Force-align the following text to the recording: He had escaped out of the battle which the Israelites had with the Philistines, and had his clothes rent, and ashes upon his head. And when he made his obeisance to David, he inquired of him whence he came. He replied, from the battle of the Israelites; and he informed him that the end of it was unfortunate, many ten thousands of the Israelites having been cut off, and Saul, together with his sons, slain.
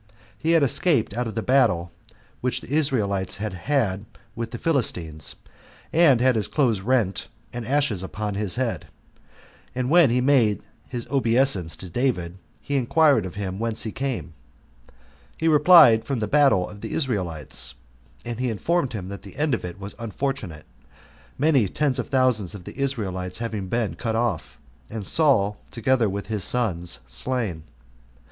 He 0.35 0.53
had 0.53 0.63
escaped 0.63 1.13
out 1.13 1.27
of 1.27 1.35
the 1.35 1.43
battle 1.43 1.91
which 2.39 2.61
the 2.61 2.73
Israelites 2.75 3.37
had 3.37 4.05
with 4.35 4.49
the 4.49 4.57
Philistines, 4.57 5.35
and 5.93 6.19
had 6.19 6.35
his 6.35 6.47
clothes 6.47 6.81
rent, 6.81 7.27
and 7.53 7.67
ashes 7.67 8.01
upon 8.01 8.33
his 8.33 8.55
head. 8.55 8.87
And 9.75 9.91
when 9.91 10.09
he 10.09 10.19
made 10.19 10.63
his 10.89 11.05
obeisance 11.11 11.75
to 11.75 11.87
David, 11.87 12.39
he 12.61 12.77
inquired 12.77 13.27
of 13.27 13.35
him 13.35 13.59
whence 13.59 13.83
he 13.83 13.91
came. 13.91 14.33
He 15.37 15.47
replied, 15.47 16.03
from 16.03 16.17
the 16.17 16.27
battle 16.27 16.67
of 16.67 16.81
the 16.81 16.93
Israelites; 16.93 17.75
and 18.25 18.39
he 18.39 18.49
informed 18.49 18.93
him 18.93 19.07
that 19.09 19.21
the 19.21 19.35
end 19.35 19.53
of 19.53 19.63
it 19.63 19.79
was 19.79 19.93
unfortunate, 19.99 20.65
many 21.37 21.67
ten 21.67 21.93
thousands 21.93 22.55
of 22.55 22.63
the 22.63 22.75
Israelites 22.75 23.37
having 23.37 23.67
been 23.67 23.93
cut 23.93 24.15
off, 24.15 24.57
and 24.89 25.05
Saul, 25.05 25.57
together 25.69 26.09
with 26.09 26.25
his 26.25 26.43
sons, 26.43 27.01
slain. 27.05 27.65